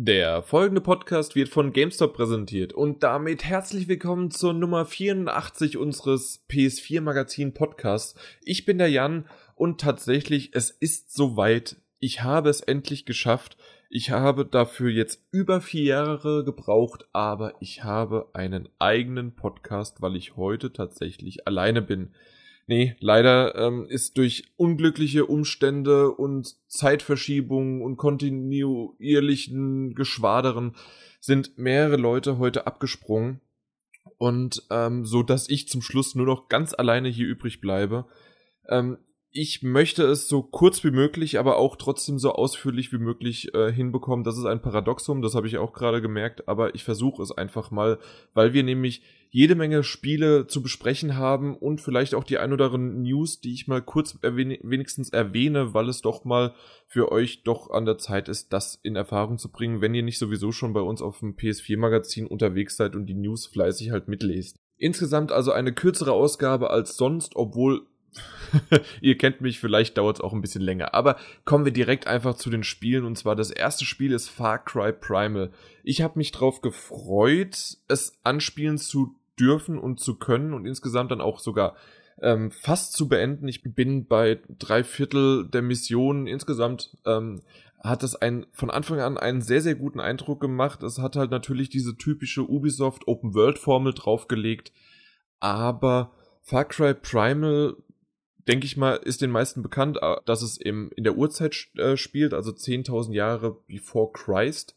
[0.00, 6.46] Der folgende Podcast wird von GameStop präsentiert und damit herzlich willkommen zur Nummer 84 unseres
[6.48, 8.14] PS4 Magazin Podcasts.
[8.44, 9.26] Ich bin der Jan
[9.56, 11.78] und tatsächlich, es ist soweit.
[11.98, 13.56] Ich habe es endlich geschafft.
[13.90, 20.14] Ich habe dafür jetzt über vier Jahre gebraucht, aber ich habe einen eigenen Podcast, weil
[20.14, 22.14] ich heute tatsächlich alleine bin.
[22.68, 30.76] Nee, leider ähm, ist durch unglückliche Umstände und Zeitverschiebungen und kontinuierlichen Geschwaderen
[31.18, 33.40] sind mehrere Leute heute abgesprungen
[34.18, 38.04] und ähm, so dass ich zum Schluss nur noch ganz alleine hier übrig bleibe.
[38.68, 38.98] Ähm,
[39.40, 43.72] ich möchte es so kurz wie möglich, aber auch trotzdem so ausführlich wie möglich äh,
[43.72, 44.24] hinbekommen.
[44.24, 47.70] Das ist ein Paradoxum, das habe ich auch gerade gemerkt, aber ich versuche es einfach
[47.70, 48.00] mal,
[48.34, 52.64] weil wir nämlich jede Menge Spiele zu besprechen haben und vielleicht auch die ein oder
[52.64, 56.52] anderen News, die ich mal kurz erwähne, wenigstens erwähne, weil es doch mal
[56.88, 60.18] für euch doch an der Zeit ist, das in Erfahrung zu bringen, wenn ihr nicht
[60.18, 64.56] sowieso schon bei uns auf dem PS4-Magazin unterwegs seid und die News fleißig halt mitlest.
[64.78, 67.86] Insgesamt also eine kürzere Ausgabe als sonst, obwohl
[69.00, 70.94] Ihr kennt mich, vielleicht dauert es auch ein bisschen länger.
[70.94, 73.04] Aber kommen wir direkt einfach zu den Spielen.
[73.04, 75.50] Und zwar das erste Spiel ist Far Cry Primal.
[75.84, 81.20] Ich habe mich drauf gefreut, es anspielen zu dürfen und zu können und insgesamt dann
[81.20, 81.76] auch sogar
[82.20, 83.46] ähm, fast zu beenden.
[83.48, 86.96] Ich bin bei drei Viertel der Missionen insgesamt.
[87.06, 87.42] Ähm,
[87.80, 90.82] hat es ein, von Anfang an einen sehr, sehr guten Eindruck gemacht.
[90.82, 94.72] Es hat halt natürlich diese typische Ubisoft Open World Formel draufgelegt.
[95.38, 96.10] Aber
[96.42, 97.76] Far Cry Primal
[98.48, 102.32] denke ich mal, ist den meisten bekannt, dass es im, in der Urzeit äh, spielt,
[102.32, 104.74] also 10.000 Jahre before Christ.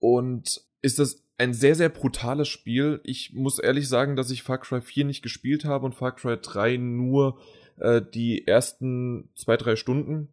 [0.00, 3.00] Und ist das ein sehr, sehr brutales Spiel.
[3.04, 6.36] Ich muss ehrlich sagen, dass ich Far Cry 4 nicht gespielt habe und Far Cry
[6.40, 7.38] 3 nur
[7.78, 10.28] äh, die ersten zwei, drei Stunden.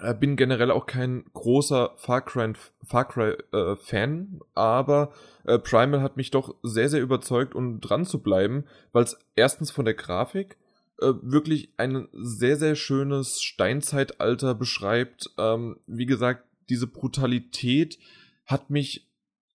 [0.00, 5.12] Äh, bin generell auch kein großer Far Cry, Far Cry äh, Fan, aber
[5.44, 9.70] äh, Primal hat mich doch sehr, sehr überzeugt, um dran zu bleiben, weil es erstens
[9.70, 10.56] von der Grafik
[11.02, 15.30] äh, wirklich ein sehr, sehr schönes Steinzeitalter beschreibt.
[15.38, 17.98] Ähm, wie gesagt, diese Brutalität
[18.46, 19.10] hat mich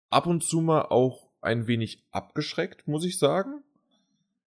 [0.09, 3.63] ab und zu mal auch ein wenig abgeschreckt, muss ich sagen.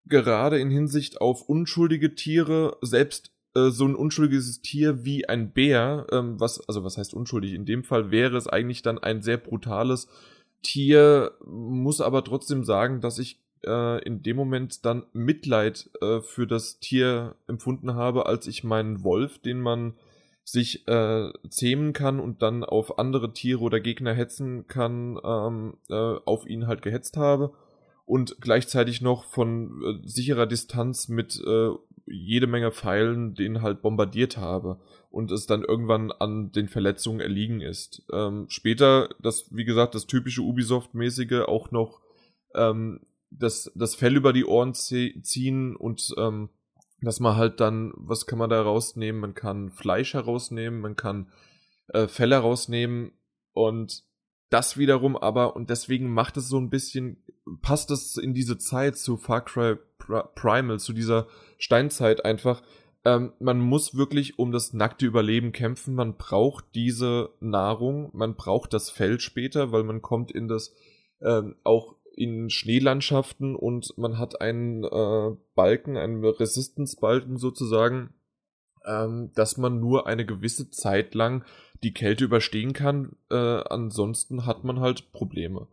[0.05, 6.07] Gerade in Hinsicht auf unschuldige Tiere, selbst äh, so ein unschuldiges Tier wie ein Bär,
[6.11, 7.53] ähm, was, also was heißt unschuldig?
[7.53, 10.07] In dem Fall wäre es eigentlich dann ein sehr brutales
[10.61, 16.47] Tier, muss aber trotzdem sagen, dass ich äh, in dem Moment dann Mitleid äh, für
[16.47, 19.93] das Tier empfunden habe, als ich meinen Wolf, den man
[20.43, 25.93] sich äh, zähmen kann und dann auf andere Tiere oder Gegner hetzen kann, ähm, äh,
[25.93, 27.53] auf ihn halt gehetzt habe
[28.05, 31.69] und gleichzeitig noch von äh, sicherer Distanz mit äh,
[32.07, 34.79] jede Menge Pfeilen den halt bombardiert habe
[35.11, 38.03] und es dann irgendwann an den Verletzungen erliegen ist.
[38.11, 42.01] Ähm, später, das, wie gesagt, das typische Ubisoft-mäßige auch noch
[42.55, 46.49] ähm, das, das Fell über die Ohren ziehen und ähm,
[47.01, 49.21] dass man halt dann, was kann man da rausnehmen?
[49.21, 51.31] Man kann Fleisch herausnehmen, man kann
[51.89, 53.11] äh, Fell herausnehmen
[53.53, 54.03] und
[54.49, 57.23] das wiederum aber, und deswegen macht es so ein bisschen,
[57.61, 59.77] passt es in diese Zeit zu Far Cry
[60.35, 61.27] Primal, zu dieser
[61.59, 62.63] Steinzeit einfach.
[63.05, 68.73] Ähm, man muss wirklich um das nackte Überleben kämpfen, man braucht diese Nahrung, man braucht
[68.73, 70.73] das Fell später, weil man kommt in das
[71.21, 78.13] ähm, auch in Schneelandschaften und man hat einen äh, Balken, einen Resistance-Balken sozusagen,
[78.85, 81.45] ähm, dass man nur eine gewisse Zeit lang
[81.81, 83.15] die Kälte überstehen kann.
[83.31, 85.67] Äh, ansonsten hat man halt Probleme.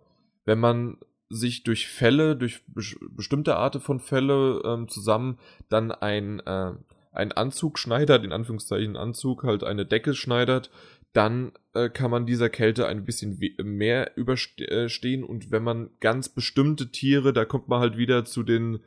[0.44, 0.98] Wenn man
[1.28, 6.74] sich durch Fälle, durch be bestimmte Arten von Fälle ähm, zusammen dann ein, äh,
[7.10, 10.70] ein Anzug schneidert, in Anführungszeichen Anzug, halt eine Decke schneidert,
[11.16, 16.90] dann äh, kann man dieser Kälte ein bisschen mehr überstehen und wenn man ganz bestimmte
[16.92, 18.80] Tiere, da kommt man halt wieder zu den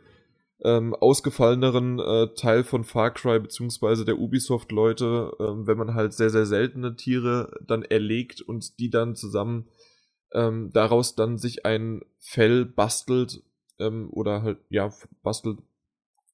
[0.63, 6.29] ähm, ausgefalleneren äh, Teil von Far Cry beziehungsweise der Ubisoft-Leute, ähm, wenn man halt sehr,
[6.29, 9.67] sehr seltene Tiere dann erlegt und die dann zusammen
[10.31, 13.41] ähm, daraus dann sich ein Fell bastelt
[13.79, 14.93] ähm, oder halt, ja,
[15.23, 15.57] bastelt,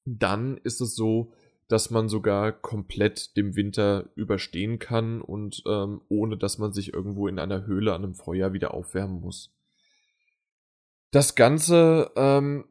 [0.04, 1.32] dann ist es so,
[1.68, 7.26] dass man sogar komplett dem Winter überstehen kann und ähm, ohne dass man sich irgendwo
[7.28, 9.52] in einer Höhle an einem Feuer wieder aufwärmen muss.
[11.10, 12.64] Das Ganze ähm,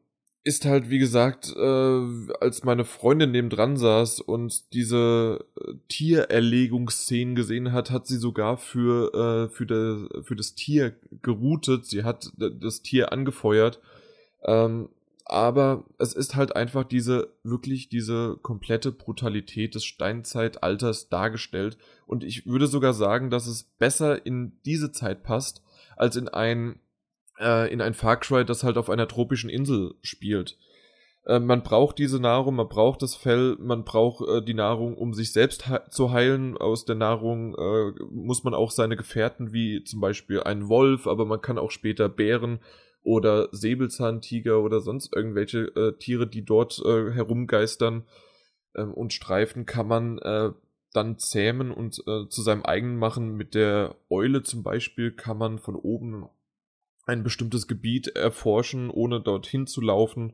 [0.45, 7.73] ist halt, wie gesagt, äh, als meine Freundin nebendran saß und diese äh, Tiererlegungsszenen gesehen
[7.73, 11.87] hat, hat sie sogar für, äh, für, de, für das Tier geroutet.
[11.87, 13.81] Sie hat das Tier angefeuert.
[14.43, 14.89] Ähm,
[15.25, 21.77] aber es ist halt einfach diese, wirklich diese komplette Brutalität des Steinzeitalters dargestellt.
[22.05, 25.63] Und ich würde sogar sagen, dass es besser in diese Zeit passt,
[25.97, 26.79] als in ein,
[27.39, 30.59] äh, in ein Far Cry, das halt auf einer tropischen Insel spielt.
[31.25, 35.15] Äh, man braucht diese Nahrung, man braucht das Fell, man braucht äh, die Nahrung, um
[35.15, 36.55] sich selbst he zu heilen.
[36.55, 41.25] Aus der Nahrung äh, muss man auch seine Gefährten, wie zum Beispiel einen Wolf, aber
[41.25, 42.59] man kann auch später Bären
[43.05, 48.03] oder Säbelzahntiger oder sonst irgendwelche äh, Tiere, die dort äh, herumgeistern
[48.73, 50.51] äh, und streifen, kann man äh,
[50.91, 53.35] dann zähmen und äh, zu seinem eigenen machen.
[53.35, 56.27] Mit der Eule zum Beispiel kann man von oben
[57.05, 60.33] ein bestimmtes Gebiet erforschen, ohne dorthin zu laufen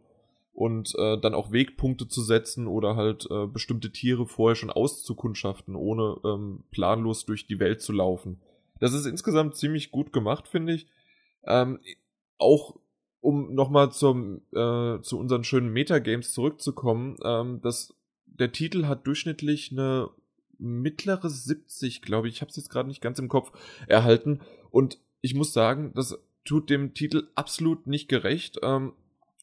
[0.53, 5.75] und äh, dann auch Wegpunkte zu setzen oder halt äh, bestimmte Tiere vorher schon auszukundschaften,
[5.75, 8.39] ohne ähm, planlos durch die Welt zu laufen.
[8.79, 10.87] Das ist insgesamt ziemlich gut gemacht, finde ich.
[11.45, 11.79] Ähm,
[12.41, 12.79] auch
[13.21, 17.93] um nochmal zum äh, zu unseren schönen Metagames zurückzukommen, ähm, das,
[18.25, 20.09] der Titel hat durchschnittlich eine
[20.57, 23.51] mittlere 70, glaube ich, ich habe es jetzt gerade nicht ganz im Kopf,
[23.87, 24.41] erhalten.
[24.71, 28.59] Und ich muss sagen, das tut dem Titel absolut nicht gerecht.
[28.63, 28.93] Ähm,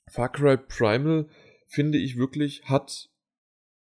[0.09, 1.29] Far Cry Primal,
[1.67, 3.11] finde ich wirklich, hat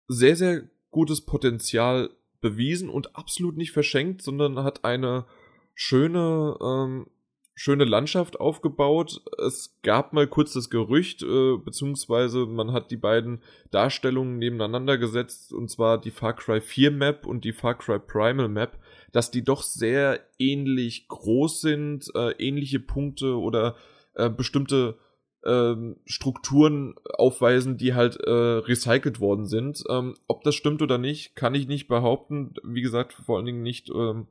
[0.06, 2.10] sehr, sehr gutes Potenzial
[2.40, 5.26] bewiesen und absolut nicht verschenkt, sondern hat eine
[5.74, 7.06] schöne ähm,
[7.54, 9.22] schöne Landschaft aufgebaut.
[9.38, 15.52] Es gab mal kurz das Gerücht, äh, beziehungsweise man hat die beiden Darstellungen nebeneinander gesetzt,
[15.52, 18.78] und zwar die Far Cry 4 Map und die Far Cry Primal Map,
[19.12, 23.76] dass die doch sehr ähnlich groß sind, äh, ähnliche Punkte oder
[24.14, 24.98] äh, bestimmte
[25.44, 29.84] ähm, Strukturen aufweisen, die halt äh, recycelt worden sind.
[29.88, 32.54] Ähm, ob das stimmt oder nicht, kann ich nicht behaupten.
[32.64, 34.26] Wie gesagt, vor allen Dingen nicht ähm,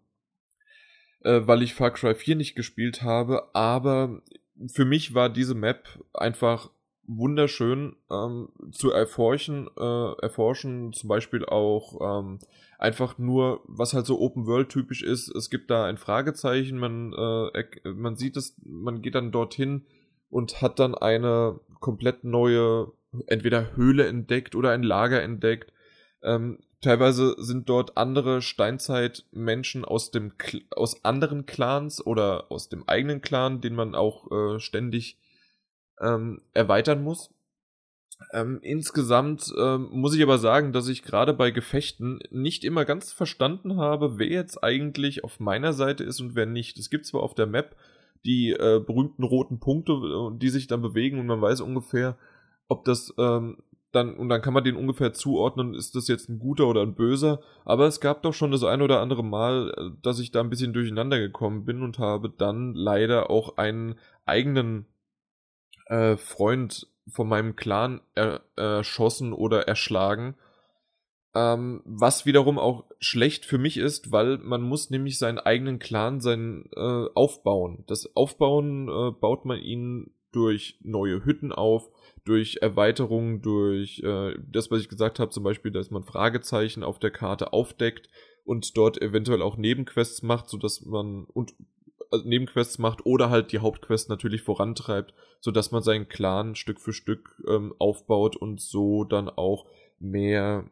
[1.24, 4.22] äh, weil ich Far Cry 4 nicht gespielt habe, aber
[4.68, 6.70] für mich war diese Map einfach
[7.06, 12.40] wunderschön ähm, zu erforschen, äh, erforschen, zum Beispiel auch ähm,
[12.80, 15.34] einfach nur, was halt so Open World typisch ist.
[15.36, 19.86] Es gibt da ein Fragezeichen, man, äh, man sieht es, man geht dann dorthin
[20.30, 22.92] und hat dann eine komplett neue,
[23.28, 25.74] entweder Höhle entdeckt oder ein Lager entdeckt.
[26.24, 30.34] Ähm, Teilweise sind dort andere Steinzeitmenschen aus dem
[30.76, 35.18] aus anderen Clans oder aus dem eigenen Clan, den man auch äh, ständig
[36.02, 37.34] ähm, erweitern muss.
[38.34, 43.14] Ähm, insgesamt ähm, muss ich aber sagen, dass ich gerade bei Gefechten nicht immer ganz
[43.14, 46.78] verstanden habe, wer jetzt eigentlich auf meiner Seite ist und wer nicht.
[46.78, 47.78] Es gibt zwar auf der Map
[48.26, 52.18] die äh, berühmten roten Punkte, äh, die sich dann bewegen und man weiß ungefähr,
[52.68, 56.40] ob das ähm, dann, und dann kann man den ungefähr zuordnen, ist das jetzt ein
[56.40, 57.42] guter oder ein böser.
[57.64, 60.50] Aber es gab doch schon das ein oder andere Mal, äh, dass ich da ein
[60.50, 63.96] bisschen durcheinander gekommen bin und habe dann leider auch einen
[64.26, 64.88] eigenen
[65.86, 70.36] äh, Freund von meinem Clan er, erschossen oder erschlagen.
[71.36, 76.20] Ähm, was wiederum auch schlecht für mich ist, weil man muss nämlich seinen eigenen Clan
[76.20, 77.84] sein äh, aufbauen.
[77.88, 81.90] Das Aufbauen äh, baut man ihn durch neue Hütten auf,
[82.26, 87.00] durch Erweiterungen, durch äh, das, was ich gesagt habe, zum Beispiel, dass man Fragezeichen auf
[87.00, 88.10] der Karte aufdeckt
[88.46, 91.54] und dort eventuell auch Nebenquests macht, sodass man und
[92.12, 96.94] also Nebenquests macht oder halt die Hauptquest natürlich vorantreibt, sodass man seinen Clan Stück für
[96.94, 99.66] Stück ähm, aufbaut und so dann auch
[100.00, 100.70] mehr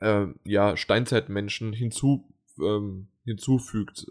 [0.00, 4.06] äh, ja, Steinzeitmenschen hinzu, ähm, hinzufügt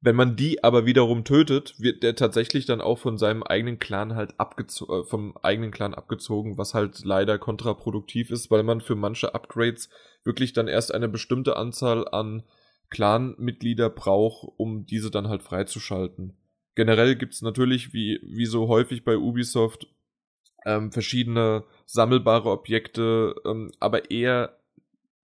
[0.00, 4.14] wenn man die aber wiederum tötet, wird der tatsächlich dann auch von seinem eigenen Clan
[4.14, 8.94] halt abgezogen, äh, vom eigenen Clan abgezogen, was halt leider kontraproduktiv ist, weil man für
[8.94, 9.88] manche Upgrades
[10.24, 12.44] wirklich dann erst eine bestimmte Anzahl an
[12.90, 16.36] Clan-Mitglieder braucht, um diese dann halt freizuschalten.
[16.76, 19.88] Generell gibt's natürlich, wie, wie so häufig bei Ubisoft,
[20.64, 24.58] ähm, verschiedene sammelbare Objekte, ähm, aber eher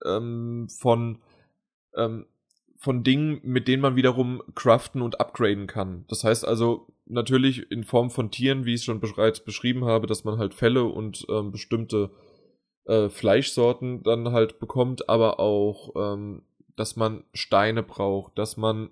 [0.05, 1.23] ähm, von
[1.97, 2.27] ähm,
[2.85, 6.05] von Dingen, mit denen man wiederum craften und upgraden kann.
[6.09, 10.07] Das heißt also natürlich in Form von Tieren, wie ich es schon bereits beschrieben habe,
[10.07, 12.11] dass man halt Felle und ähm, bestimmte
[12.85, 16.43] äh, Fleischsorten dann halt bekommt, aber auch, ähm,
[16.77, 18.91] dass man Steine braucht, dass man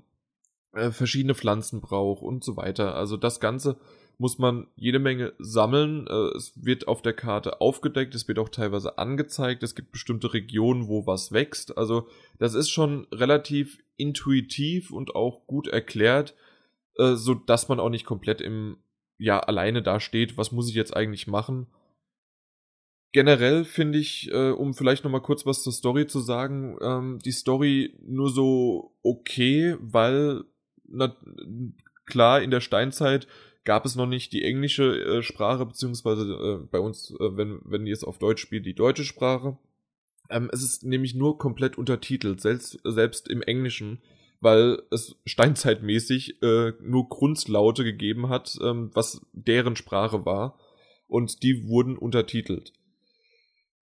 [0.72, 2.94] äh, verschiedene Pflanzen braucht und so weiter.
[2.94, 3.76] Also das Ganze
[4.22, 6.06] muss man jede Menge sammeln.
[6.06, 9.64] Äh, es wird auf der Karte aufgedeckt, es wird auch teilweise angezeigt.
[9.64, 11.76] Es gibt bestimmte Regionen, wo was wächst.
[11.76, 12.06] Also
[12.38, 16.36] das ist schon relativ intuitiv und auch gut erklärt,
[16.98, 18.76] äh, so dass man auch nicht komplett im
[19.18, 20.38] ja alleine da steht.
[20.38, 21.66] Was muss ich jetzt eigentlich machen?
[23.10, 27.18] Generell finde ich, äh, um vielleicht noch mal kurz was zur Story zu sagen, ähm,
[27.24, 30.44] die Story nur so okay, weil
[30.84, 31.16] na,
[32.06, 33.26] klar in der Steinzeit
[33.64, 36.22] gab es noch nicht die englische äh, Sprache, beziehungsweise
[36.62, 39.56] äh, bei uns, äh, wenn, wenn ihr es auf Deutsch spielt, die deutsche Sprache.
[40.30, 44.02] Ähm, es ist nämlich nur komplett untertitelt, selbst, selbst im Englischen,
[44.40, 50.58] weil es steinzeitmäßig äh, nur Grundlaute gegeben hat, ähm, was deren Sprache war.
[51.06, 52.72] Und die wurden untertitelt.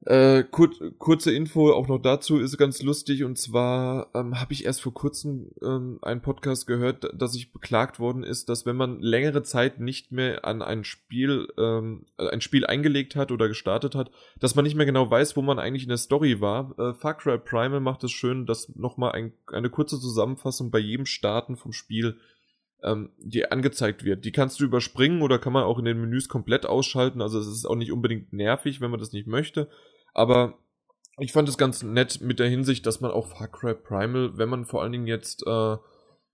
[0.07, 4.65] Äh, kur kurze Info auch noch dazu ist ganz lustig und zwar ähm, habe ich
[4.65, 9.01] erst vor kurzem ähm, einen Podcast gehört, dass ich beklagt worden ist, dass wenn man
[9.01, 14.11] längere Zeit nicht mehr an ein Spiel ähm, ein Spiel eingelegt hat oder gestartet hat,
[14.39, 16.75] dass man nicht mehr genau weiß, wo man eigentlich in der Story war.
[16.79, 21.05] Äh, Far Cry Primal macht es schön, dass nochmal ein, eine kurze Zusammenfassung bei jedem
[21.05, 22.17] Starten vom Spiel
[22.83, 24.25] ähm, die angezeigt wird.
[24.25, 27.21] Die kannst du überspringen oder kann man auch in den Menüs komplett ausschalten.
[27.21, 29.69] Also es ist auch nicht unbedingt nervig, wenn man das nicht möchte.
[30.15, 30.59] Aber
[31.19, 34.49] ich fand es ganz nett mit der Hinsicht, dass man auch Far Cry Primal, wenn
[34.49, 35.77] man vor allen Dingen jetzt äh,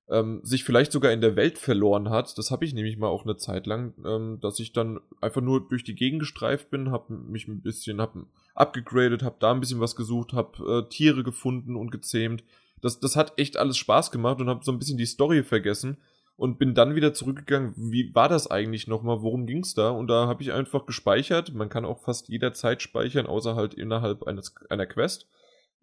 [0.09, 3.25] ähm, sich vielleicht sogar in der Welt verloren hat, das habe ich nämlich mal auch
[3.25, 7.13] eine Zeit lang, ähm, dass ich dann einfach nur durch die Gegend gestreift bin, habe
[7.13, 11.75] mich ein bisschen, habe abgegradet, habe da ein bisschen was gesucht, habe äh, Tiere gefunden
[11.75, 12.45] und gezähmt.
[12.81, 15.97] Das, das hat echt alles Spaß gemacht und habe so ein bisschen die Story vergessen
[16.37, 19.91] und bin dann wieder zurückgegangen, wie war das eigentlich nochmal, worum ging's da?
[19.91, 21.55] Und da habe ich einfach gespeichert.
[21.55, 25.29] Man kann auch fast jederzeit speichern, außer halt innerhalb eines, einer Quest.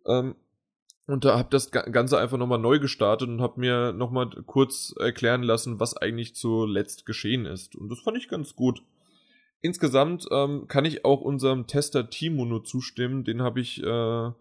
[0.06, 0.36] Ähm,
[1.06, 5.44] und da habe das Ganze einfach nochmal neu gestartet und habe mir nochmal kurz erklären
[5.44, 7.76] lassen, was eigentlich zuletzt geschehen ist.
[7.76, 8.84] Und das fand ich ganz gut.
[9.60, 13.24] Insgesamt ähm, kann ich auch unserem Tester Timo nur zustimmen.
[13.26, 14.32] Den habe ich, äh,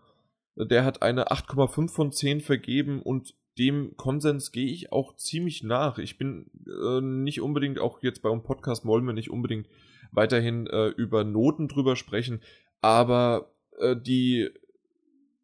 [0.57, 5.99] der hat eine 8,5 von 10 vergeben und dem Konsens gehe ich auch ziemlich nach.
[5.99, 9.69] Ich bin äh, nicht unbedingt, auch jetzt beim Podcast wollen wir nicht unbedingt
[10.11, 12.41] weiterhin äh, über Noten drüber sprechen,
[12.81, 14.49] aber äh, die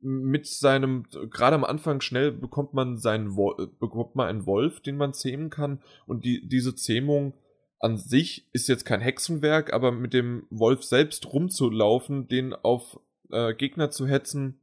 [0.00, 3.34] mit seinem, gerade am Anfang schnell bekommt man seinen
[3.80, 7.34] bekommt man einen Wolf, den man zähmen kann und die, diese Zähmung
[7.80, 13.00] an sich ist jetzt kein Hexenwerk, aber mit dem Wolf selbst rumzulaufen, den auf
[13.30, 14.60] äh, Gegner zu hetzen,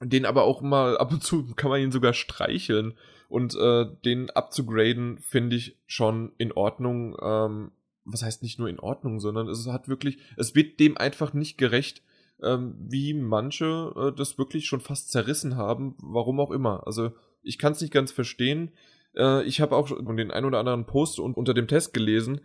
[0.00, 2.94] den aber auch mal ab und zu kann man ihn sogar streicheln
[3.28, 7.16] und äh, den abzugraden finde ich schon in Ordnung.
[7.20, 7.72] Ähm,
[8.10, 11.58] was heißt nicht nur in Ordnung, sondern es hat wirklich, es wird dem einfach nicht
[11.58, 12.02] gerecht,
[12.42, 16.86] ähm, wie manche äh, das wirklich schon fast zerrissen haben, warum auch immer.
[16.86, 17.12] Also
[17.42, 18.72] ich kann es nicht ganz verstehen.
[19.14, 22.40] Äh, ich habe auch den ein oder anderen Post unter dem Test gelesen.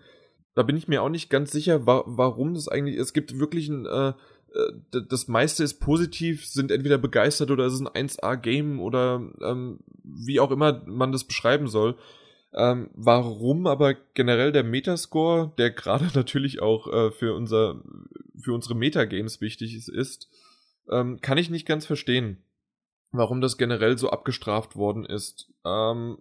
[0.56, 2.98] Da bin ich mir auch nicht ganz sicher, wa warum das eigentlich.
[2.98, 4.14] Es gibt wirklich ein äh,
[4.92, 10.40] das meiste ist positiv, sind entweder begeistert oder es ist ein 1A-Game oder ähm, wie
[10.40, 11.98] auch immer man das beschreiben soll.
[12.54, 17.82] Ähm, warum aber generell der Metascore, der gerade natürlich auch äh, für, unser,
[18.40, 20.30] für unsere Metagames wichtig ist, ist
[20.92, 22.44] ähm, kann ich nicht ganz verstehen,
[23.12, 25.50] warum das generell so abgestraft worden ist.
[25.66, 26.18] Ähm,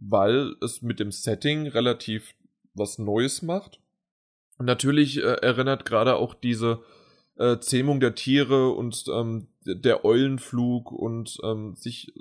[0.00, 2.34] weil es mit dem Setting relativ
[2.74, 3.80] was Neues macht.
[4.58, 6.82] Und natürlich äh, erinnert gerade auch diese
[7.40, 12.12] äh, Zähmung der Tiere und ähm, der Eulenflug und ähm, sich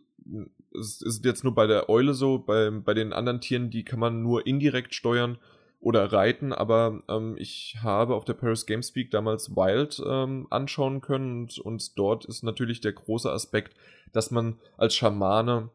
[0.80, 4.00] es ist jetzt nur bei der Eule so, bei, bei den anderen Tieren, die kann
[4.00, 5.38] man nur indirekt steuern
[5.80, 11.02] oder reiten, aber ähm, ich habe auf der Paris Games Week damals Wild ähm, anschauen
[11.02, 13.76] können und, und dort ist natürlich der große Aspekt,
[14.14, 15.70] dass man als Schamane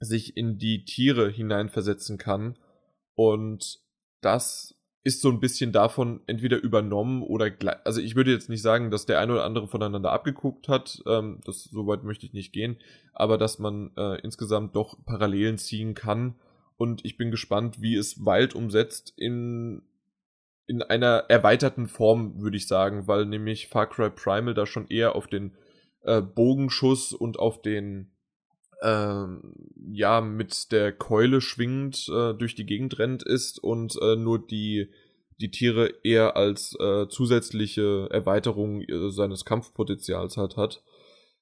[0.00, 2.58] sich in die Tiere hineinversetzen kann
[3.14, 3.80] und
[4.20, 7.50] das ist so ein bisschen davon entweder übernommen oder
[7.84, 11.40] also ich würde jetzt nicht sagen, dass der eine oder andere voneinander abgeguckt hat, ähm,
[11.44, 12.78] das so weit möchte ich nicht gehen,
[13.12, 16.34] aber dass man äh, insgesamt doch Parallelen ziehen kann.
[16.76, 19.82] Und ich bin gespannt, wie es Wild umsetzt in
[20.68, 25.16] in einer erweiterten Form, würde ich sagen, weil nämlich Far Cry Primal da schon eher
[25.16, 25.56] auf den
[26.02, 28.10] äh, Bogenschuss und auf den
[28.82, 29.54] ähm,
[29.90, 34.90] ja, mit der Keule schwingend äh, durch die Gegend rennt ist und äh, nur die,
[35.40, 40.56] die Tiere eher als äh, zusätzliche Erweiterung äh, seines Kampfpotenzials hat.
[40.56, 40.82] hat.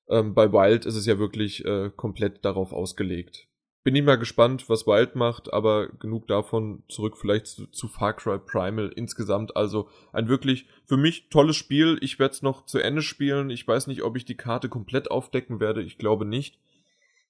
[0.09, 3.49] Ähm, bei Wild ist es ja wirklich äh, komplett darauf ausgelegt.
[3.87, 8.15] Bin ich mal gespannt, was Wild macht, aber genug davon zurück vielleicht zu, zu Far
[8.15, 9.57] Cry Primal insgesamt.
[9.57, 11.97] Also ein wirklich für mich tolles Spiel.
[12.01, 13.49] Ich werde es noch zu Ende spielen.
[13.49, 15.83] Ich weiß nicht, ob ich die Karte komplett aufdecken werde.
[15.83, 16.59] Ich glaube nicht.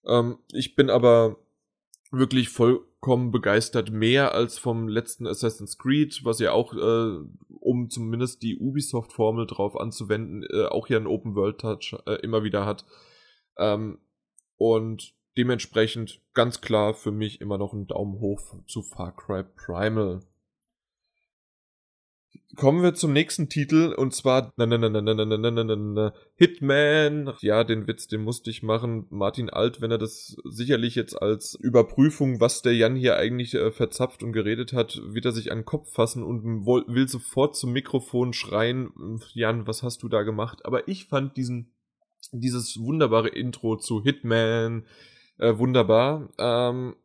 [0.07, 1.37] Ähm, ich bin aber
[2.11, 8.43] wirklich vollkommen begeistert, mehr als vom letzten Assassin's Creed, was ja auch, äh, um zumindest
[8.43, 12.85] die Ubisoft-Formel drauf anzuwenden, äh, auch hier einen Open-World-Touch äh, immer wieder hat.
[13.59, 13.99] Ähm,
[14.57, 20.23] und dementsprechend ganz klar für mich immer noch ein Daumen hoch zu Far Cry Primal.
[22.57, 24.53] Kommen wir zum nächsten Titel und zwar
[26.37, 27.33] Hitman.
[27.41, 29.07] Ja, den Witz, den musste ich machen.
[29.11, 33.71] Martin Alt, wenn er das sicherlich jetzt als Überprüfung, was der Jan hier eigentlich äh,
[33.71, 37.73] verzapft und geredet hat, wird er sich an den Kopf fassen und will sofort zum
[37.73, 39.21] Mikrofon schreien.
[39.35, 40.65] Jan, was hast du da gemacht?
[40.65, 41.73] Aber ich fand diesen,
[42.33, 44.87] dieses wunderbare Intro zu Hitman
[45.39, 46.31] äh, wunderbar.
[46.39, 46.97] Ähm,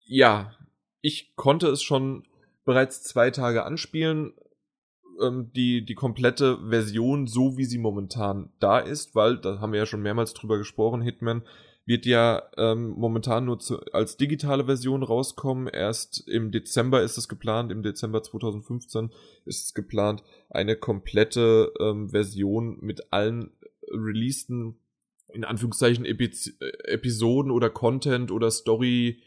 [0.00, 0.52] ja,
[1.00, 2.24] ich konnte es schon
[2.64, 4.34] bereits zwei Tage anspielen
[5.22, 9.80] ähm, die, die komplette Version, so wie sie momentan da ist, weil, da haben wir
[9.80, 11.42] ja schon mehrmals drüber gesprochen, Hitman
[11.86, 15.68] wird ja ähm, momentan nur zu, als digitale Version rauskommen.
[15.68, 19.10] Erst im Dezember ist es geplant, im Dezember 2015
[19.44, 23.50] ist es geplant, eine komplette ähm, Version mit allen
[23.90, 24.78] releaseden,
[25.34, 29.20] in Anführungszeichen, Epiz Episoden oder Content oder Story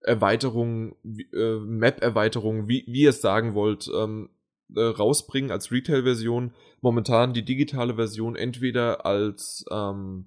[0.00, 0.94] Erweiterungen,
[1.34, 4.30] äh, Map-Erweiterungen, wie, wie ihr es sagen wollt, ähm,
[4.74, 6.52] äh, rausbringen als Retail-Version.
[6.80, 10.26] Momentan die digitale Version entweder als ähm,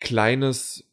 [0.00, 0.84] kleines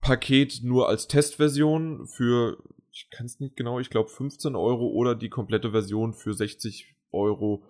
[0.00, 2.58] Paket nur als Testversion für,
[2.90, 6.94] ich kann es nicht genau, ich glaube 15 Euro oder die komplette Version für 60
[7.12, 7.62] Euro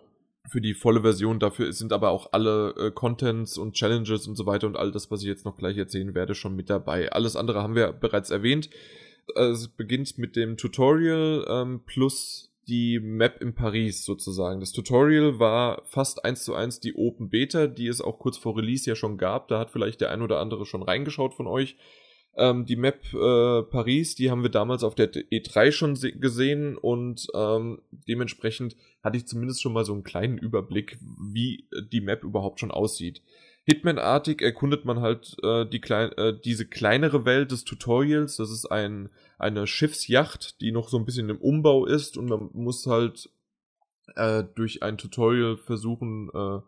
[0.49, 1.39] für die volle Version.
[1.39, 5.11] Dafür sind aber auch alle äh, Contents und Challenges und so weiter und all das,
[5.11, 7.13] was ich jetzt noch gleich erzählen werde, schon mit dabei.
[7.13, 8.71] Alles andere haben wir bereits erwähnt.
[9.35, 14.61] es beginnt mit dem Tutorial ähm, plus die Map in Paris sozusagen.
[14.61, 18.57] Das Tutorial war fast eins zu eins die Open Beta, die es auch kurz vor
[18.57, 19.49] Release ja schon gab.
[19.49, 21.77] Da hat vielleicht der ein oder andere schon reingeschaut von euch.
[22.37, 27.27] Ähm, die Map äh, Paris, die haben wir damals auf der E3 schon gesehen und
[27.35, 32.61] ähm, dementsprechend hatte ich zumindest schon mal so einen kleinen Überblick, wie die Map überhaupt
[32.61, 33.23] schon aussieht.
[33.65, 38.37] Hitman-artig erkundet man halt äh, die klein, äh, diese kleinere Welt des Tutorials.
[38.37, 42.51] Das ist ein, eine Schiffsjacht, die noch so ein bisschen im Umbau ist und man
[42.53, 43.31] muss halt
[44.17, 46.61] äh, durch ein Tutorial versuchen, äh,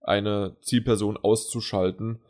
[0.00, 2.20] eine Zielperson auszuschalten.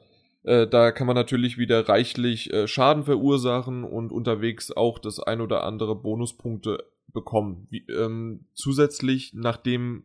[0.45, 5.41] Äh, da kann man natürlich wieder reichlich äh, Schaden verursachen und unterwegs auch das ein
[5.41, 7.67] oder andere Bonuspunkte bekommen.
[7.71, 10.05] Wie, ähm, zusätzlich, nachdem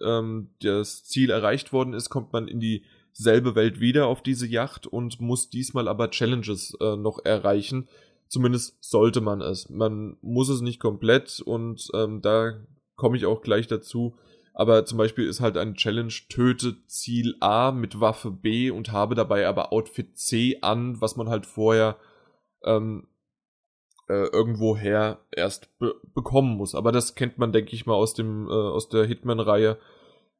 [0.00, 2.84] ähm, das Ziel erreicht worden ist, kommt man in die
[3.18, 7.88] selbe Welt wieder auf diese Yacht und muss diesmal aber Challenges äh, noch erreichen.
[8.28, 9.68] Zumindest sollte man es.
[9.68, 12.60] Man muss es nicht komplett und ähm, da
[12.94, 14.16] komme ich auch gleich dazu.
[14.54, 19.16] Aber zum Beispiel ist halt ein Challenge, töte Ziel A mit Waffe B und habe
[19.16, 21.96] dabei aber Outfit C an, was man halt vorher
[22.64, 23.08] ähm,
[24.08, 26.76] äh, irgendwoher erst be bekommen muss.
[26.76, 29.76] Aber das kennt man, denke ich mal, aus dem äh, aus der Hitman-Reihe.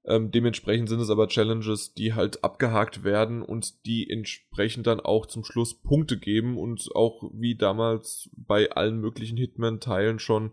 [0.09, 5.27] Ähm, dementsprechend sind es aber Challenges, die halt abgehakt werden und die entsprechend dann auch
[5.27, 10.53] zum Schluss Punkte geben und auch wie damals bei allen möglichen Hitman-Teilen schon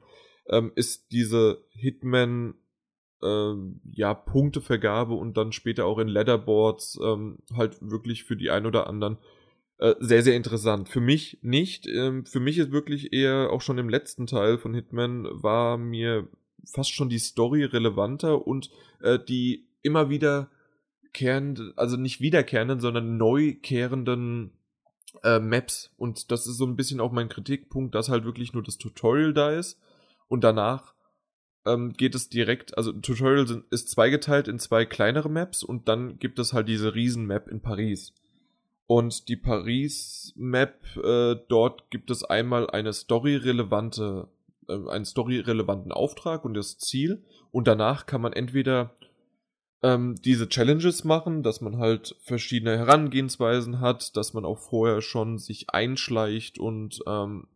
[0.49, 2.55] ähm, ist diese Hitman
[3.23, 8.65] ähm, ja Punktevergabe und dann später auch in Leaderboards ähm, halt wirklich für die ein
[8.65, 9.17] oder anderen
[9.77, 10.89] äh, sehr, sehr interessant.
[10.89, 11.87] Für mich nicht.
[11.87, 16.27] Ähm, für mich ist wirklich eher auch schon im letzten Teil von Hitman war mir
[16.65, 18.69] fast schon die Story relevanter und
[19.01, 20.49] äh, die immer wieder
[21.13, 24.51] kehrenden, also nicht wiederkehrenden, sondern neukehrenden
[25.23, 25.91] äh, Maps.
[25.97, 29.33] Und das ist so ein bisschen auch mein Kritikpunkt, dass halt wirklich nur das Tutorial
[29.33, 29.79] da ist
[30.27, 30.93] und danach
[31.65, 36.19] ähm, geht es direkt, also Tutorial sind, ist zweigeteilt in zwei kleinere Maps und dann
[36.19, 38.13] gibt es halt diese Riesen-Map in Paris.
[38.87, 44.27] Und die Paris-Map, äh, dort gibt es einmal eine storyrelevante
[44.67, 47.23] äh, einen storyrelevanten Auftrag und das Ziel.
[47.51, 48.95] Und danach kann man entweder
[49.83, 55.37] ähm, diese Challenges machen, dass man halt verschiedene Herangehensweisen hat, dass man auch vorher schon
[55.37, 57.47] sich einschleicht und ähm,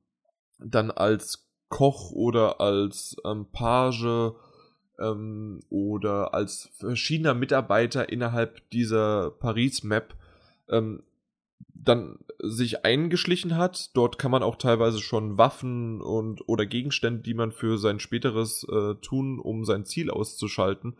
[0.59, 4.33] dann als Koch oder als ähm, Page
[4.99, 10.13] ähm, oder als verschiedener Mitarbeiter innerhalb dieser Paris-Map
[10.69, 11.03] ähm,
[11.73, 13.95] dann sich eingeschlichen hat.
[13.95, 18.65] Dort kann man auch teilweise schon Waffen und oder Gegenstände, die man für sein späteres
[18.69, 20.97] äh, tun, um sein Ziel auszuschalten,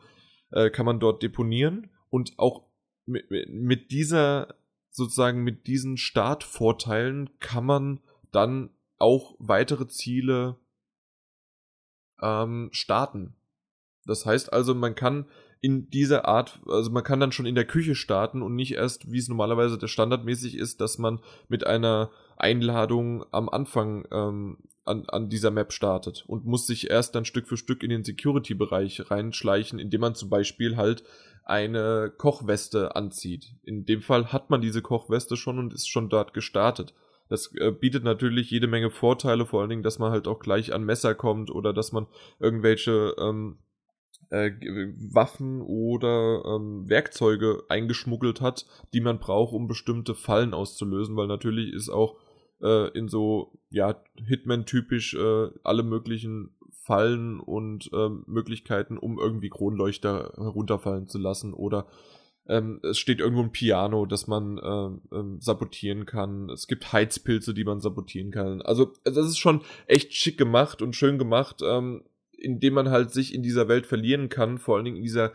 [0.52, 2.64] äh, kann man dort deponieren und auch
[3.06, 4.56] mit, mit dieser
[4.92, 10.58] sozusagen mit diesen Startvorteilen kann man dann auch weitere Ziele
[12.22, 13.36] ähm, starten.
[14.10, 15.26] Das heißt also, man kann
[15.62, 19.12] in dieser Art, also man kann dann schon in der Küche starten und nicht erst,
[19.12, 21.20] wie es normalerweise der standardmäßig ist, dass man
[21.50, 27.14] mit einer Einladung am Anfang ähm, an, an dieser Map startet und muss sich erst
[27.16, 31.04] dann Stück für Stück in den Security-Bereich reinschleichen, indem man zum Beispiel halt
[31.44, 33.54] eine Kochweste anzieht.
[33.64, 36.94] In dem Fall hat man diese Kochweste schon und ist schon dort gestartet.
[37.28, 40.74] Das äh, bietet natürlich jede Menge Vorteile, vor allen Dingen, dass man halt auch gleich
[40.74, 42.08] an Messer kommt oder dass man
[42.40, 43.58] irgendwelche ähm,
[44.30, 44.52] äh,
[44.98, 51.74] Waffen oder ähm, Werkzeuge eingeschmuggelt hat, die man braucht, um bestimmte Fallen auszulösen, weil natürlich
[51.74, 52.18] ist auch
[52.62, 60.34] äh, in so, ja, Hitman-typisch äh, alle möglichen Fallen und äh, Möglichkeiten, um irgendwie Kronleuchter
[60.38, 61.88] herunterfallen zu lassen oder
[62.48, 66.50] ähm, es steht irgendwo ein Piano, das man äh, äh, sabotieren kann.
[66.50, 68.64] Es gibt Heizpilze, die man sabotieren kann.
[68.64, 72.04] Also das ist schon echt schick gemacht und schön gemacht, ähm,
[72.42, 74.58] indem man halt sich in dieser Welt verlieren kann.
[74.58, 75.34] Vor allen Dingen in dieser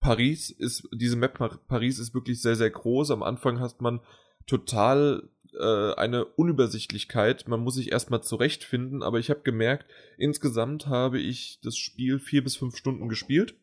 [0.00, 3.10] Paris ist, diese Map Paris ist wirklich sehr, sehr groß.
[3.10, 4.00] Am Anfang hat man
[4.46, 7.48] total äh, eine Unübersichtlichkeit.
[7.48, 9.86] Man muss sich erstmal zurechtfinden, aber ich habe gemerkt,
[10.18, 13.54] insgesamt habe ich das Spiel vier bis fünf Stunden gespielt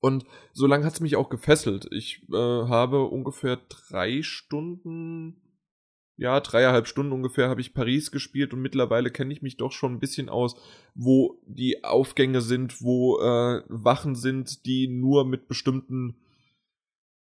[0.00, 1.88] und so lange hat es mich auch gefesselt.
[1.90, 5.40] Ich äh, habe ungefähr drei Stunden,
[6.18, 9.94] ja, dreieinhalb Stunden ungefähr habe ich Paris gespielt und mittlerweile kenne ich mich doch schon
[9.94, 10.56] ein bisschen aus,
[10.94, 16.16] wo die Aufgänge sind, wo äh, Wachen sind, die nur mit bestimmten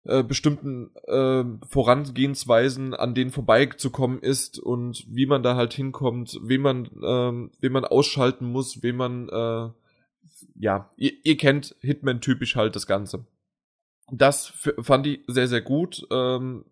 [0.05, 6.61] äh, bestimmten äh, Vorangehensweisen an denen vorbeizukommen ist und wie man da halt hinkommt, wen
[6.61, 9.69] man, äh, wen man ausschalten muss, wen man äh,
[10.55, 13.25] ja, ihr, ihr kennt Hitman typisch halt das Ganze.
[14.11, 16.05] Das fand ich sehr, sehr gut.
[16.11, 16.65] Ähm,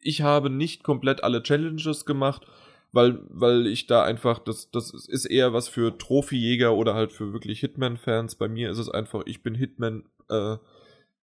[0.00, 2.46] ich habe nicht komplett alle Challenges gemacht,
[2.92, 7.32] weil, weil ich da einfach, das, das ist eher was für Trophyjäger oder halt für
[7.32, 8.36] wirklich Hitman-Fans.
[8.36, 10.56] Bei mir ist es einfach, ich bin Hitman äh,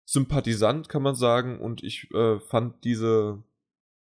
[0.04, 3.42] Sympathisant, kann man sagen, und ich äh, fand diese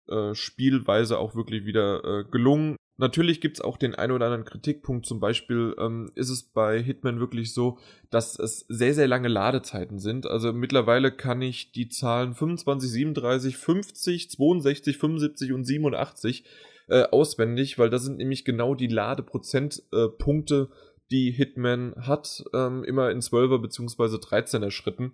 [0.07, 2.75] äh, Spielweise auch wirklich wieder äh, gelungen.
[3.03, 5.05] Natürlich gibt es auch den ein oder anderen Kritikpunkt.
[5.05, 7.77] Zum Beispiel ähm, ist es bei Hitman wirklich so,
[8.09, 10.25] dass es sehr, sehr lange Ladezeiten sind.
[10.25, 16.45] Also mittlerweile kann ich die Zahlen 25, 37, 50, 62, 75 und 87
[16.87, 20.75] äh, auswendig, weil das sind nämlich genau die Ladeprozentpunkte, äh,
[21.11, 24.15] die Hitman hat, ähm, immer in 12er bzw.
[24.15, 25.11] 13er Schritten.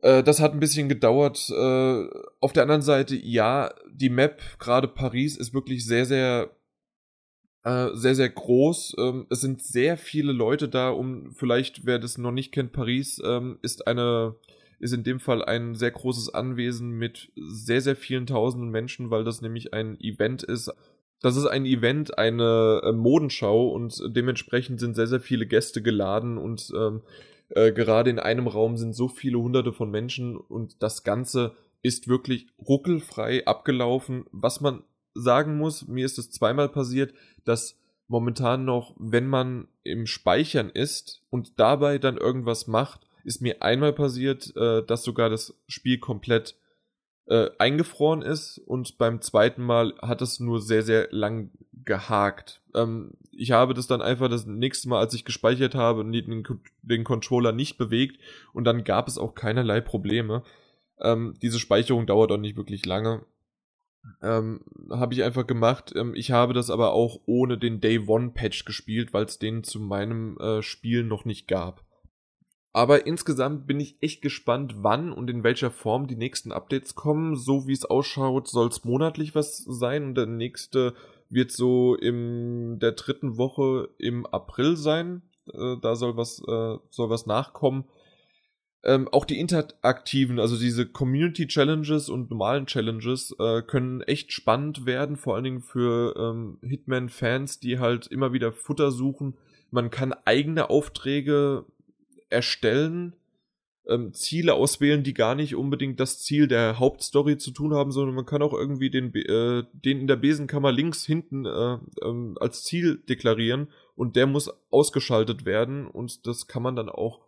[0.00, 1.46] Äh, das hat ein bisschen gedauert.
[1.50, 2.06] Äh,
[2.40, 6.56] auf der anderen Seite, ja, die Map, gerade Paris, ist wirklich sehr, sehr
[7.64, 8.96] äh, sehr, sehr groß.
[8.98, 13.20] Ähm, es sind sehr viele Leute da, um vielleicht, wer das noch nicht kennt, Paris
[13.24, 14.34] ähm, ist eine,
[14.78, 19.24] ist in dem Fall ein sehr großes Anwesen mit sehr, sehr vielen tausenden Menschen, weil
[19.24, 20.72] das nämlich ein Event ist.
[21.20, 26.38] Das ist ein Event, eine äh, Modenschau und dementsprechend sind sehr, sehr viele Gäste geladen
[26.38, 27.02] und ähm,
[27.50, 32.08] äh, gerade in einem Raum sind so viele hunderte von Menschen und das Ganze ist
[32.08, 34.82] wirklich ruckelfrei abgelaufen, was man
[35.14, 37.76] sagen muss, mir ist es zweimal passiert, dass
[38.08, 43.92] momentan noch, wenn man im Speichern ist und dabei dann irgendwas macht, ist mir einmal
[43.92, 46.56] passiert, äh, dass sogar das Spiel komplett
[47.26, 51.50] äh, eingefroren ist und beim zweiten Mal hat es nur sehr, sehr lang
[51.84, 52.60] gehakt.
[52.74, 56.44] Ähm, ich habe das dann einfach das nächste Mal, als ich gespeichert habe, den,
[56.82, 58.20] den Controller nicht bewegt
[58.52, 60.42] und dann gab es auch keinerlei Probleme.
[61.00, 63.24] Ähm, diese Speicherung dauert auch nicht wirklich lange
[64.22, 64.60] ähm,
[64.90, 65.92] habe ich einfach gemacht.
[65.96, 69.62] Ähm, ich habe das aber auch ohne den Day One Patch gespielt, weil es den
[69.64, 71.84] zu meinem äh, Spiel noch nicht gab.
[72.72, 77.34] Aber insgesamt bin ich echt gespannt, wann und in welcher Form die nächsten Updates kommen.
[77.34, 80.94] So wie es ausschaut, soll es monatlich was sein und der nächste
[81.28, 85.22] wird so in der dritten Woche im April sein.
[85.52, 87.84] Äh, da soll was, äh, soll was nachkommen.
[88.82, 94.86] Ähm, auch die interaktiven, also diese Community Challenges und normalen Challenges äh, können echt spannend
[94.86, 99.36] werden, vor allen Dingen für ähm, Hitman-Fans, die halt immer wieder Futter suchen.
[99.70, 101.66] Man kann eigene Aufträge
[102.30, 103.14] erstellen,
[103.86, 108.14] ähm, Ziele auswählen, die gar nicht unbedingt das Ziel der Hauptstory zu tun haben, sondern
[108.14, 112.64] man kann auch irgendwie den, äh, den in der Besenkammer links hinten äh, ähm, als
[112.64, 117.20] Ziel deklarieren und der muss ausgeschaltet werden und das kann man dann auch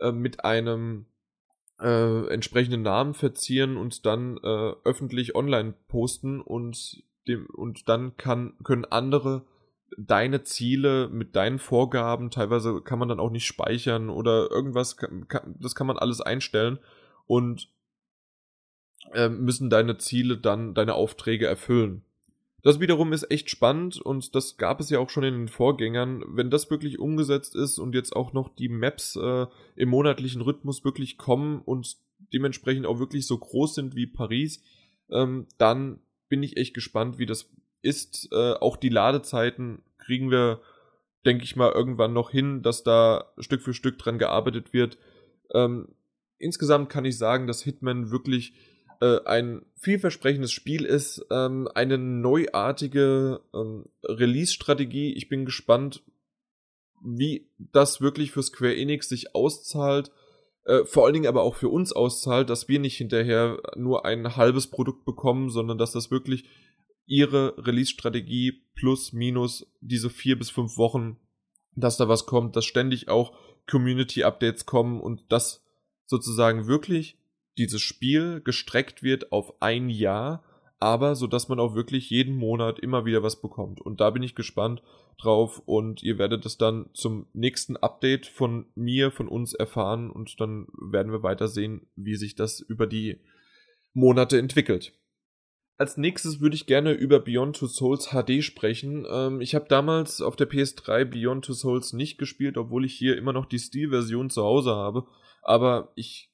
[0.00, 1.06] äh, mit einem
[1.80, 8.54] äh, entsprechenden Namen verzieren und dann äh, öffentlich online posten und dem und dann kann
[8.64, 9.44] können andere
[9.96, 15.56] deine Ziele mit deinen Vorgaben, teilweise kann man dann auch nicht speichern oder irgendwas, kann,
[15.58, 16.78] das kann man alles einstellen
[17.26, 17.68] und
[19.12, 22.04] äh, müssen deine Ziele dann, deine Aufträge erfüllen.
[22.62, 26.24] Das wiederum ist echt spannend und das gab es ja auch schon in den Vorgängern.
[26.26, 30.84] Wenn das wirklich umgesetzt ist und jetzt auch noch die Maps äh, im monatlichen Rhythmus
[30.84, 31.96] wirklich kommen und
[32.32, 34.62] dementsprechend auch wirklich so groß sind wie Paris,
[35.10, 37.48] ähm, dann bin ich echt gespannt, wie das
[37.80, 38.28] ist.
[38.32, 40.60] Äh, auch die Ladezeiten kriegen wir,
[41.24, 44.98] denke ich mal, irgendwann noch hin, dass da Stück für Stück dran gearbeitet wird.
[45.54, 45.94] Ähm,
[46.38, 48.54] insgesamt kann ich sagen, dass Hitman wirklich
[49.00, 55.14] äh, ein vielversprechendes Spiel ist, ähm, eine neuartige ähm, Release-Strategie.
[55.14, 56.02] Ich bin gespannt,
[57.02, 60.10] wie das wirklich für Square Enix sich auszahlt,
[60.64, 64.36] äh, vor allen Dingen aber auch für uns auszahlt, dass wir nicht hinterher nur ein
[64.36, 66.44] halbes Produkt bekommen, sondern dass das wirklich
[67.06, 71.16] ihre Release-Strategie plus minus diese vier bis fünf Wochen,
[71.74, 73.32] dass da was kommt, dass ständig auch
[73.70, 75.64] Community-Updates kommen und dass
[76.06, 77.17] sozusagen wirklich
[77.58, 80.44] dieses Spiel gestreckt wird auf ein Jahr,
[80.78, 83.80] aber so dass man auch wirklich jeden Monat immer wieder was bekommt.
[83.80, 84.82] Und da bin ich gespannt
[85.20, 90.40] drauf und ihr werdet es dann zum nächsten Update von mir, von uns erfahren und
[90.40, 93.20] dann werden wir weiter sehen, wie sich das über die
[93.92, 94.94] Monate entwickelt.
[95.76, 99.06] Als nächstes würde ich gerne über Beyond Two Souls HD sprechen.
[99.08, 103.16] Ähm, ich habe damals auf der PS3 Beyond Two Souls nicht gespielt, obwohl ich hier
[103.16, 105.06] immer noch die Steel-Version zu Hause habe.
[105.42, 106.32] Aber ich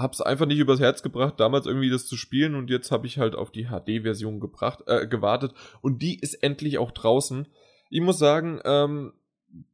[0.00, 3.06] habe es einfach nicht übers Herz gebracht, damals irgendwie das zu spielen und jetzt habe
[3.06, 7.46] ich halt auf die HD-Version gebracht, äh, gewartet und die ist endlich auch draußen.
[7.90, 9.12] Ich muss sagen, ähm,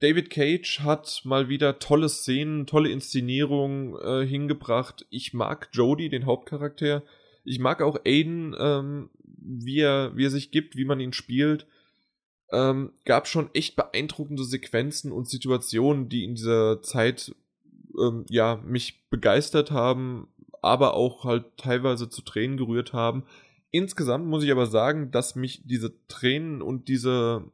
[0.01, 5.07] David Cage hat mal wieder tolle Szenen, tolle Inszenierungen äh, hingebracht.
[5.11, 7.03] Ich mag Jodie, den Hauptcharakter.
[7.45, 11.67] Ich mag auch Aiden, ähm, wie, er, wie er sich gibt, wie man ihn spielt.
[12.53, 17.35] Ähm, gab schon echt beeindruckende Sequenzen und Situationen, die in dieser Zeit
[18.01, 20.29] ähm, ja, mich begeistert haben,
[20.63, 23.25] aber auch halt teilweise zu Tränen gerührt haben.
[23.71, 27.45] Insgesamt muss ich aber sagen, dass mich diese Tränen und diese,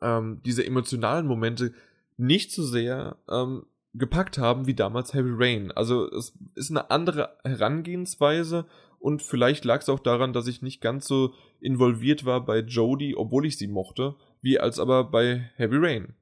[0.00, 1.74] ähm, diese emotionalen Momente
[2.16, 5.72] nicht so sehr ähm, gepackt haben wie damals Heavy Rain.
[5.72, 8.66] Also es ist eine andere Herangehensweise
[8.98, 13.16] und vielleicht lag es auch daran, dass ich nicht ganz so involviert war bei Jodie,
[13.16, 16.14] obwohl ich sie mochte, wie als aber bei Heavy Rain.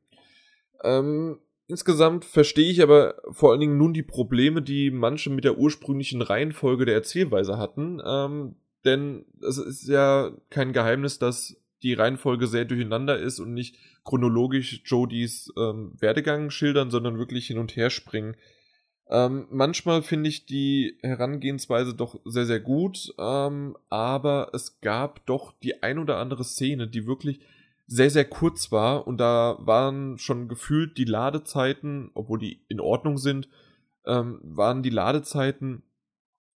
[0.83, 5.59] Ähm, Insgesamt verstehe ich aber vor allen Dingen nun die Probleme, die manche mit der
[5.59, 8.03] ursprünglichen Reihenfolge der Erzählweise hatten.
[8.05, 13.77] Ähm, denn es ist ja kein Geheimnis, dass die Reihenfolge sehr durcheinander ist und nicht
[14.05, 18.37] chronologisch Jodies ähm, Werdegang schildern, sondern wirklich hin und her springen.
[19.09, 25.53] Ähm, manchmal finde ich die Herangehensweise doch sehr, sehr gut, ähm, aber es gab doch
[25.63, 27.41] die ein oder andere Szene, die wirklich
[27.87, 33.19] sehr, sehr kurz war und da waren schon gefühlt die Ladezeiten, obwohl die in Ordnung
[33.19, 33.49] sind,
[34.07, 35.83] ähm, waren die Ladezeiten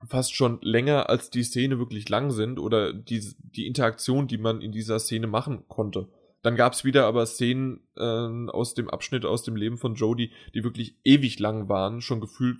[0.05, 4.61] fast schon länger, als die Szene wirklich lang sind oder die, die Interaktion, die man
[4.61, 6.07] in dieser Szene machen konnte.
[6.43, 10.31] Dann gab es wieder aber Szenen äh, aus dem Abschnitt aus dem Leben von Jodie,
[10.53, 12.59] die wirklich ewig lang waren, schon gefühlt,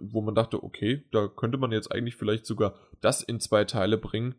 [0.00, 3.96] wo man dachte, okay, da könnte man jetzt eigentlich vielleicht sogar das in zwei Teile
[3.96, 4.34] bringen.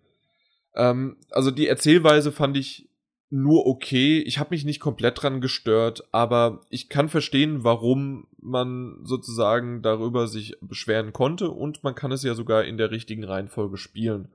[0.75, 2.89] Ähm, also die Erzählweise fand ich
[3.33, 4.19] nur okay.
[4.19, 10.27] Ich habe mich nicht komplett dran gestört, aber ich kann verstehen, warum man sozusagen darüber
[10.27, 14.31] sich beschweren konnte und man kann es ja sogar in der richtigen Reihenfolge spielen.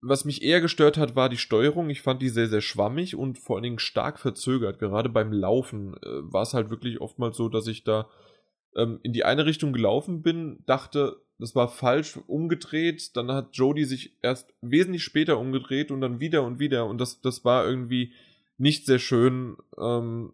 [0.00, 1.90] Was mich eher gestört hat, war die Steuerung.
[1.90, 4.78] Ich fand die sehr, sehr schwammig und vor allen Dingen stark verzögert.
[4.78, 8.08] Gerade beim Laufen äh, war es halt wirklich oftmals so, dass ich da
[8.76, 13.16] ähm, in die eine Richtung gelaufen bin, dachte, das war falsch umgedreht.
[13.16, 16.86] Dann hat Jodie sich erst wesentlich später umgedreht und dann wieder und wieder.
[16.86, 18.12] Und das, das war irgendwie
[18.58, 19.56] nicht sehr schön.
[19.78, 20.32] Ähm,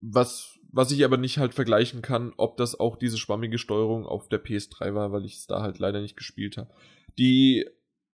[0.00, 4.28] was, was ich aber nicht halt vergleichen kann, ob das auch diese schwammige Steuerung auf
[4.28, 6.70] der PS3 war, weil ich es da halt leider nicht gespielt habe.
[7.18, 7.66] Die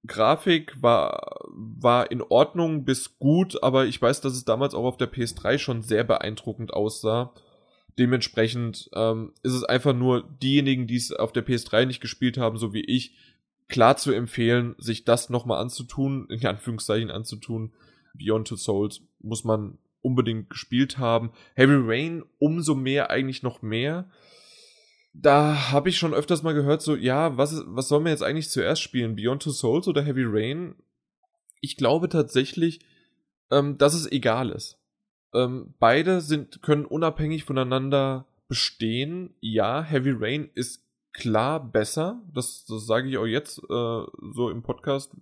[0.06, 4.96] Grafik war, war in Ordnung bis gut, aber ich weiß, dass es damals auch auf
[4.96, 7.32] der PS3 schon sehr beeindruckend aussah.
[8.00, 12.56] Dementsprechend ähm, ist es einfach nur diejenigen, die es auf der PS3 nicht gespielt haben,
[12.56, 13.14] so wie ich,
[13.68, 17.74] klar zu empfehlen, sich das nochmal anzutun, in Anführungszeichen anzutun.
[18.14, 21.30] Beyond Two Souls muss man unbedingt gespielt haben.
[21.54, 24.10] Heavy Rain umso mehr, eigentlich noch mehr.
[25.12, 28.22] Da habe ich schon öfters mal gehört, so, ja, was, ist, was soll man jetzt
[28.22, 29.14] eigentlich zuerst spielen?
[29.14, 30.74] Beyond Two Souls oder Heavy Rain?
[31.60, 32.80] Ich glaube tatsächlich,
[33.50, 34.79] ähm, dass es egal ist.
[35.34, 39.34] Ähm, beide sind, können unabhängig voneinander bestehen.
[39.40, 42.20] Ja, Heavy Rain ist klar besser.
[42.34, 45.12] Das, das sage ich auch jetzt äh, so im Podcast.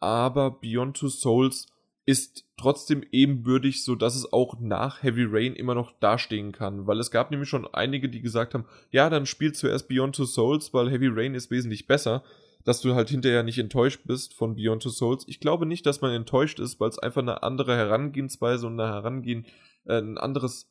[0.00, 1.66] Aber Beyond Two Souls
[2.04, 6.86] ist trotzdem ebenbürtig, so dass es auch nach Heavy Rain immer noch dastehen kann.
[6.86, 10.24] Weil es gab nämlich schon einige, die gesagt haben, ja, dann spiel zuerst Beyond Two
[10.24, 12.22] Souls, weil Heavy Rain ist wesentlich besser
[12.64, 15.24] dass du halt hinterher nicht enttäuscht bist von Beyond Two Souls.
[15.26, 18.92] Ich glaube nicht, dass man enttäuscht ist, weil es einfach eine andere Herangehensweise und eine
[18.92, 19.46] Herangehen,
[19.84, 20.70] äh, ein anderes,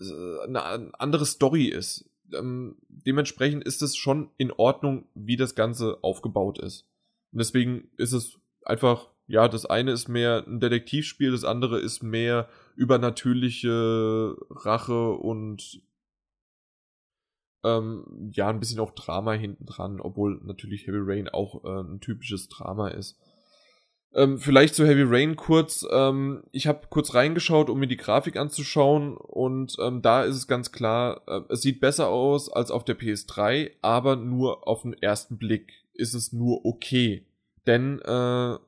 [0.00, 0.04] äh,
[0.44, 2.08] eine, eine andere Story ist.
[2.32, 6.86] Ähm, dementsprechend ist es schon in Ordnung, wie das Ganze aufgebaut ist.
[7.32, 12.02] Und deswegen ist es einfach, ja, das eine ist mehr ein Detektivspiel, das andere ist
[12.02, 15.80] mehr übernatürliche Rache und
[17.64, 22.00] ähm, ja, ein bisschen auch Drama hinten dran, obwohl natürlich Heavy Rain auch äh, ein
[22.00, 23.18] typisches Drama ist.
[24.14, 25.84] Ähm, vielleicht zu Heavy Rain kurz.
[25.90, 30.46] Ähm, ich habe kurz reingeschaut, um mir die Grafik anzuschauen und ähm, da ist es
[30.46, 34.92] ganz klar, äh, es sieht besser aus als auf der PS3, aber nur auf den
[34.92, 37.26] ersten Blick ist es nur okay.
[37.66, 38.58] Denn äh,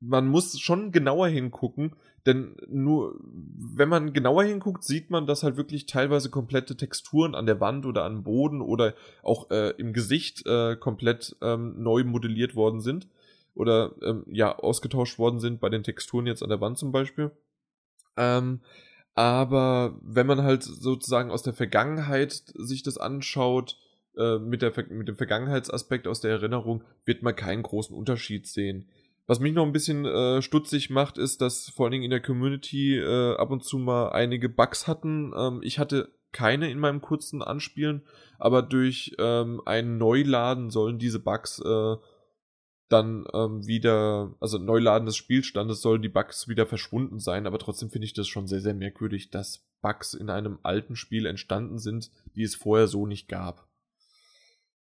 [0.00, 1.94] man muss schon genauer hingucken,
[2.26, 7.46] denn nur wenn man genauer hinguckt, sieht man, dass halt wirklich teilweise komplette Texturen an
[7.46, 12.54] der Wand oder am Boden oder auch äh, im Gesicht äh, komplett ähm, neu modelliert
[12.54, 13.08] worden sind
[13.54, 17.32] oder ähm, ja ausgetauscht worden sind bei den Texturen jetzt an der Wand zum Beispiel.
[18.16, 18.60] Ähm,
[19.14, 23.76] aber wenn man halt sozusagen aus der Vergangenheit sich das anschaut,
[24.16, 28.88] äh, mit, der, mit dem Vergangenheitsaspekt aus der Erinnerung, wird man keinen großen Unterschied sehen.
[29.26, 32.20] Was mich noch ein bisschen äh, stutzig macht, ist, dass vor allen Dingen in der
[32.20, 35.32] Community äh, ab und zu mal einige Bugs hatten.
[35.36, 38.02] Ähm, ich hatte keine in meinem kurzen Anspielen,
[38.38, 41.96] aber durch ähm, ein Neuladen sollen diese Bugs äh,
[42.88, 47.90] dann ähm, wieder, also Neuladen des Spielstandes sollen die Bugs wieder verschwunden sein, aber trotzdem
[47.90, 52.10] finde ich das schon sehr, sehr merkwürdig, dass Bugs in einem alten Spiel entstanden sind,
[52.34, 53.66] die es vorher so nicht gab.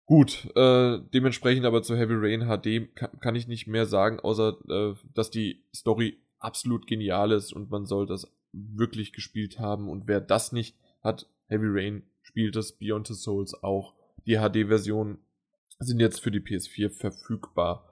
[0.08, 4.58] Gut, äh, dementsprechend aber zu Heavy Rain HD kann, kann ich nicht mehr sagen, außer
[4.70, 9.90] äh, dass die Story absolut genial ist und man soll das wirklich gespielt haben.
[9.90, 13.96] Und wer das nicht hat, Heavy Rain spielt das Beyond the Souls auch.
[14.26, 15.18] Die HD-Version
[15.80, 17.84] sind jetzt für die PS4 verfügbar.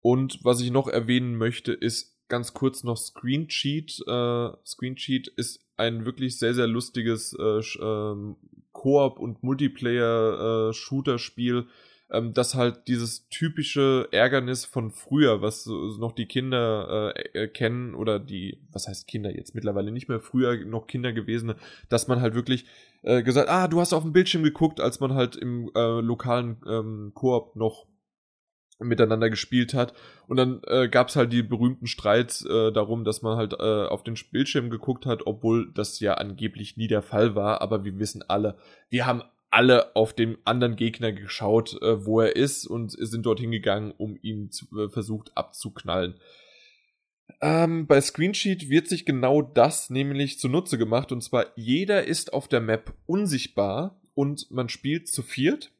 [0.00, 4.00] Und was ich noch erwähnen möchte, ist ganz kurz noch Screen Cheat.
[4.06, 8.36] Äh, Screen Cheat ist ein wirklich sehr, sehr lustiges äh, ähm,
[8.86, 11.64] Koop- und Multiplayer-Shooter-Spiel, äh,
[12.16, 18.20] ähm, das halt dieses typische Ärgernis von früher, was noch die Kinder äh, kennen oder
[18.20, 21.54] die, was heißt Kinder jetzt mittlerweile nicht mehr, früher noch Kinder gewesen,
[21.88, 22.66] dass man halt wirklich
[23.02, 26.58] äh, gesagt, ah, du hast auf dem Bildschirm geguckt, als man halt im äh, lokalen
[26.68, 27.86] ähm, Koop noch
[28.78, 29.94] miteinander gespielt hat.
[30.26, 33.86] Und dann äh, gab es halt die berühmten Streits äh, darum, dass man halt äh,
[33.86, 37.62] auf den Bildschirm geguckt hat, obwohl das ja angeblich nie der Fall war.
[37.62, 38.56] Aber wir wissen alle,
[38.90, 43.50] wir haben alle auf den anderen Gegner geschaut, äh, wo er ist und sind dorthin
[43.50, 46.20] gegangen, um ihn zu, äh, versucht abzuknallen.
[47.40, 52.48] Ähm, bei Screensheet wird sich genau das nämlich zunutze gemacht und zwar jeder ist auf
[52.48, 55.72] der Map unsichtbar und man spielt zu viert,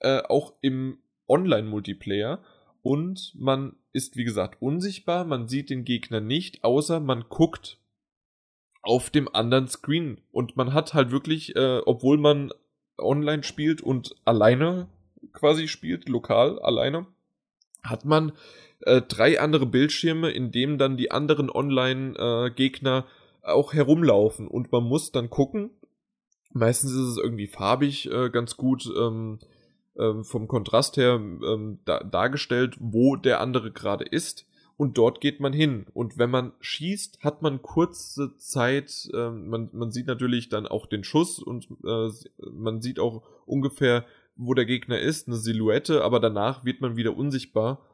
[0.00, 2.40] äh, auch im Online-Multiplayer
[2.82, 7.78] und man ist, wie gesagt, unsichtbar, man sieht den Gegner nicht, außer man guckt
[8.82, 12.52] auf dem anderen Screen und man hat halt wirklich, äh, obwohl man
[12.96, 14.88] online spielt und alleine
[15.32, 17.06] quasi spielt, lokal alleine,
[17.82, 18.32] hat man
[18.82, 23.06] äh, drei andere Bildschirme, in denen dann die anderen Online-Gegner
[23.42, 25.70] äh, auch herumlaufen und man muss dann gucken.
[26.52, 29.38] Meistens ist es irgendwie farbig äh, ganz gut ähm,
[29.98, 34.46] ähm, vom Kontrast her ähm, da, dargestellt, wo der andere gerade ist.
[34.76, 35.86] Und dort geht man hin.
[35.92, 40.86] Und wenn man schießt, hat man kurze Zeit, äh, man, man sieht natürlich dann auch
[40.86, 42.08] den Schuss und äh,
[42.52, 44.04] man sieht auch ungefähr,
[44.36, 47.84] wo der Gegner ist, eine Silhouette, aber danach wird man wieder unsichtbar.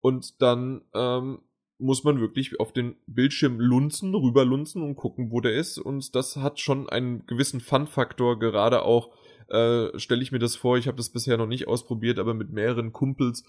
[0.00, 1.40] Und dann ähm,
[1.78, 5.78] muss man wirklich auf den Bildschirm lunzen, rüberlunzen und gucken, wo der ist.
[5.78, 9.10] Und das hat schon einen gewissen Fun-Faktor, gerade auch
[9.48, 12.50] äh, stelle ich mir das vor, ich habe das bisher noch nicht ausprobiert, aber mit
[12.50, 13.44] mehreren Kumpels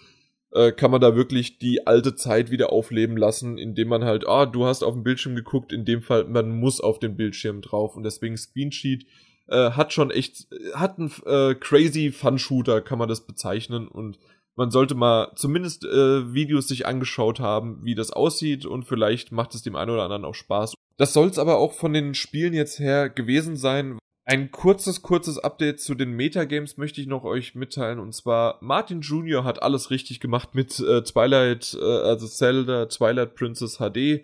[0.51, 4.45] äh, kann man da wirklich die alte Zeit wieder aufleben lassen, indem man halt, ah,
[4.45, 7.95] du hast auf den Bildschirm geguckt, in dem Fall, man muss auf den Bildschirm drauf
[7.95, 9.05] und deswegen Screensheet
[9.47, 14.19] äh, hat schon echt, hat einen äh, crazy Fun-Shooter, kann man das bezeichnen und
[14.55, 19.55] man sollte mal zumindest äh, Videos sich angeschaut haben, wie das aussieht und vielleicht macht
[19.55, 20.73] es dem einen oder anderen auch Spaß.
[20.97, 23.97] Das soll es aber auch von den Spielen jetzt her gewesen sein.
[24.29, 27.97] Ein kurzes, kurzes Update zu den Metagames möchte ich noch euch mitteilen.
[27.97, 29.43] Und zwar, Martin Jr.
[29.43, 33.97] hat alles richtig gemacht mit äh, Twilight, äh, also Zelda, Twilight Princess HD.
[33.97, 34.21] Äh,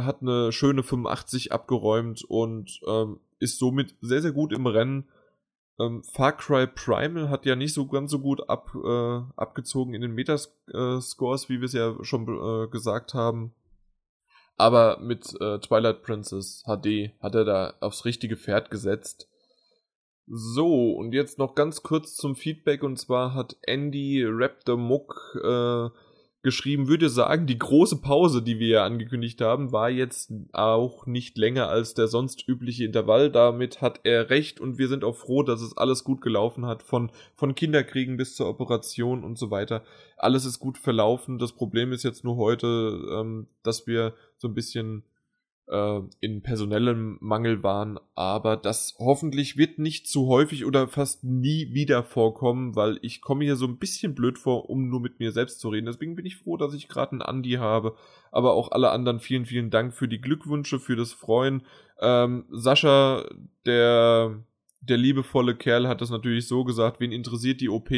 [0.00, 5.04] hat eine schöne 85 abgeräumt und ähm, ist somit sehr, sehr gut im Rennen.
[5.78, 10.00] Ähm, Far Cry Primal hat ja nicht so ganz so gut ab, äh, abgezogen in
[10.00, 13.54] den Metascores, wie wir es ja schon äh, gesagt haben.
[14.60, 19.26] Aber mit äh, Twilight Princess HD hat er da aufs richtige Pferd gesetzt.
[20.26, 22.82] So, und jetzt noch ganz kurz zum Feedback.
[22.82, 25.88] Und zwar hat Andy Raptor Muck äh,
[26.42, 31.36] geschrieben, würde sagen, die große Pause, die wir ja angekündigt haben, war jetzt auch nicht
[31.36, 33.30] länger als der sonst übliche Intervall.
[33.30, 36.82] Damit hat er recht und wir sind auch froh, dass es alles gut gelaufen hat,
[36.82, 39.82] von, von Kinderkriegen bis zur Operation und so weiter.
[40.16, 41.38] Alles ist gut verlaufen.
[41.38, 45.04] Das Problem ist jetzt nur heute, ähm, dass wir so ein bisschen
[45.70, 51.72] äh, in personellem Mangel waren, aber das hoffentlich wird nicht zu häufig oder fast nie
[51.72, 55.32] wieder vorkommen, weil ich komme hier so ein bisschen blöd vor, um nur mit mir
[55.32, 55.86] selbst zu reden.
[55.86, 57.94] Deswegen bin ich froh, dass ich gerade einen Andi habe,
[58.32, 61.62] aber auch alle anderen vielen, vielen Dank für die Glückwünsche, für das Freuen.
[62.00, 63.24] Ähm, Sascha,
[63.64, 64.42] der,
[64.80, 67.90] der liebevolle Kerl, hat das natürlich so gesagt, wen interessiert die OP?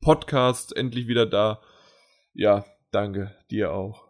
[0.00, 1.62] Podcast endlich wieder da.
[2.34, 4.03] Ja, danke, dir auch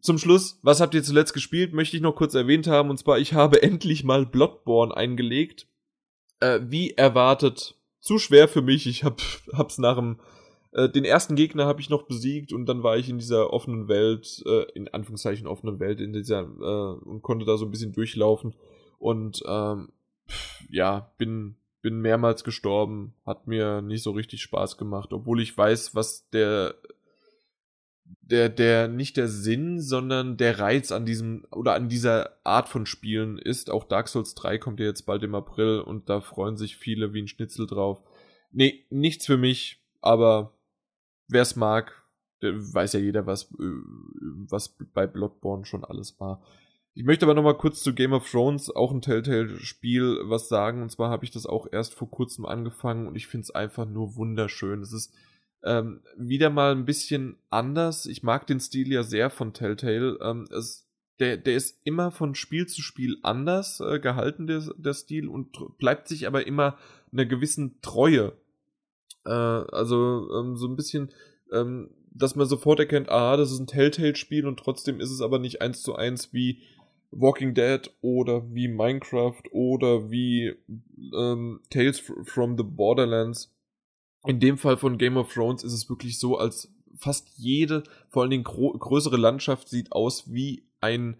[0.00, 2.90] zum Schluss, was habt ihr zuletzt gespielt, möchte ich noch kurz erwähnt haben.
[2.90, 5.66] Und zwar, ich habe endlich mal Bloodborne eingelegt.
[6.40, 8.86] Äh, wie erwartet, zu schwer für mich.
[8.86, 9.20] Ich hab,
[9.52, 10.20] hab's nach dem,
[10.72, 13.88] äh, den ersten Gegner habe ich noch besiegt und dann war ich in dieser offenen
[13.88, 17.92] Welt, äh, in Anführungszeichen offenen Welt, in dieser, äh, und konnte da so ein bisschen
[17.92, 18.54] durchlaufen.
[18.98, 19.90] Und ähm,
[20.68, 25.94] ja, bin, bin mehrmals gestorben, hat mir nicht so richtig Spaß gemacht, obwohl ich weiß,
[25.94, 26.74] was der
[28.22, 32.84] der, der, nicht der Sinn, sondern der Reiz an diesem oder an dieser Art von
[32.84, 33.70] Spielen ist.
[33.70, 37.12] Auch Dark Souls 3 kommt ja jetzt bald im April und da freuen sich viele
[37.14, 38.02] wie ein Schnitzel drauf.
[38.50, 40.52] Nee, nichts für mich, aber
[41.28, 42.02] wer es mag,
[42.40, 43.72] weiß ja jeder, was, äh,
[44.48, 46.42] was bei Bloodborne schon alles war.
[46.94, 50.80] Ich möchte aber nochmal kurz zu Game of Thrones, auch ein Telltale-Spiel, was sagen.
[50.80, 53.86] Und zwar habe ich das auch erst vor kurzem angefangen und ich finde es einfach
[53.86, 54.80] nur wunderschön.
[54.80, 55.12] Es ist
[55.66, 58.06] ähm, wieder mal ein bisschen anders.
[58.06, 60.18] Ich mag den Stil ja sehr von Telltale.
[60.22, 60.86] Ähm, es,
[61.18, 65.56] der, der ist immer von Spiel zu Spiel anders äh, gehalten, der, der Stil, und
[65.78, 66.78] bleibt sich aber immer
[67.12, 68.32] einer gewissen Treue.
[69.24, 71.10] Äh, also ähm, so ein bisschen,
[71.52, 75.38] ähm, dass man sofort erkennt, ah, das ist ein Telltale-Spiel und trotzdem ist es aber
[75.38, 76.60] nicht eins zu eins wie
[77.10, 80.54] Walking Dead oder wie Minecraft oder wie
[81.16, 83.55] ähm, Tales from the Borderlands
[84.26, 88.22] in dem Fall von Game of Thrones ist es wirklich so, als fast jede, vor
[88.22, 91.16] allen Dingen größere Landschaft sieht aus wie ein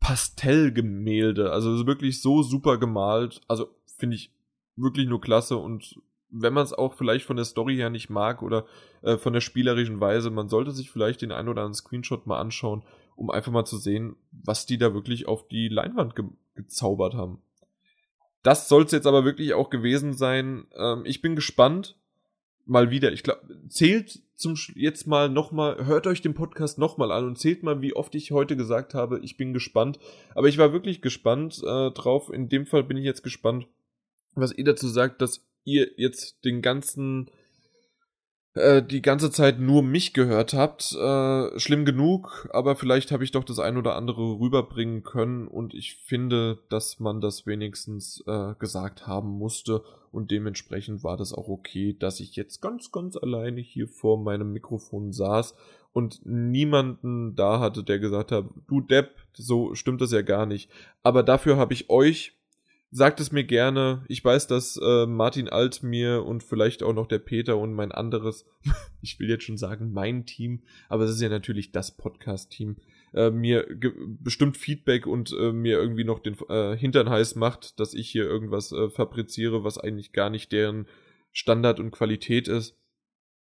[0.00, 1.52] Pastellgemälde.
[1.52, 3.40] Also wirklich so super gemalt.
[3.48, 4.32] Also finde ich
[4.76, 8.42] wirklich nur klasse und wenn man es auch vielleicht von der Story her nicht mag
[8.42, 8.66] oder
[9.02, 12.38] äh, von der spielerischen Weise, man sollte sich vielleicht den ein oder anderen Screenshot mal
[12.38, 12.84] anschauen,
[13.16, 17.40] um einfach mal zu sehen, was die da wirklich auf die Leinwand ge gezaubert haben.
[18.42, 20.66] Das soll es jetzt aber wirklich auch gewesen sein.
[20.76, 21.96] Ähm, ich bin gespannt,
[22.68, 27.26] mal wieder, ich glaube, zählt zum jetzt mal nochmal, hört euch den Podcast nochmal an
[27.26, 29.98] und zählt mal, wie oft ich heute gesagt habe, ich bin gespannt.
[30.34, 32.30] Aber ich war wirklich gespannt äh, drauf.
[32.32, 33.66] In dem Fall bin ich jetzt gespannt,
[34.34, 37.30] was ihr dazu sagt, dass ihr jetzt den ganzen
[38.54, 40.92] äh, die ganze Zeit nur mich gehört habt.
[40.92, 45.74] Äh, schlimm genug, aber vielleicht habe ich doch das ein oder andere rüberbringen können und
[45.74, 51.48] ich finde, dass man das wenigstens äh, gesagt haben musste und dementsprechend war das auch
[51.48, 55.54] okay, dass ich jetzt ganz, ganz alleine hier vor meinem Mikrofon saß
[55.92, 60.70] und niemanden da hatte, der gesagt hat, du Depp, so stimmt das ja gar nicht.
[61.02, 62.37] Aber dafür habe ich euch
[62.90, 64.04] sagt es mir gerne.
[64.08, 67.92] Ich weiß, dass äh, Martin Alt mir und vielleicht auch noch der Peter und mein
[67.92, 68.46] anderes,
[69.02, 72.76] ich will jetzt schon sagen, mein Team, aber es ist ja natürlich das Podcast-Team,
[73.14, 73.66] äh, mir
[74.20, 78.24] bestimmt Feedback und äh, mir irgendwie noch den äh, Hintern heiß macht, dass ich hier
[78.24, 80.86] irgendwas äh, fabriziere, was eigentlich gar nicht deren
[81.32, 82.76] Standard und Qualität ist.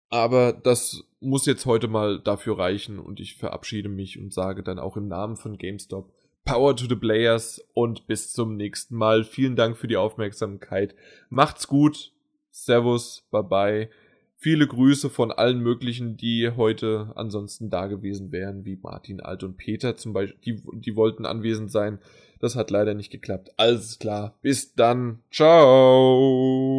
[0.10, 4.78] Aber das muss jetzt heute mal dafür reichen und ich verabschiede mich und sage dann
[4.78, 6.12] auch im Namen von GameStop
[6.46, 9.24] Power to the Players und bis zum nächsten Mal.
[9.24, 10.96] Vielen Dank für die Aufmerksamkeit.
[11.30, 12.12] Macht's gut.
[12.52, 13.90] Servus, bye bye.
[14.36, 19.56] Viele Grüße von allen möglichen, die heute ansonsten da gewesen wären, wie Martin Alt und
[19.56, 20.40] Peter zum Beispiel.
[20.44, 22.00] Die, die wollten anwesend sein.
[22.40, 23.52] Das hat leider nicht geklappt.
[23.58, 24.34] Alles klar.
[24.42, 25.20] Bis dann.
[25.30, 26.72] Ciao.